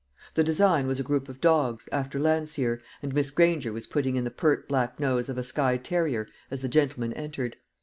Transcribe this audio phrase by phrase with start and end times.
[0.33, 4.23] The design was a group of dogs, after Landseer, and Miss Granger was putting in
[4.23, 7.55] the pert black nose of a Skye terrier as the gentlemen entered.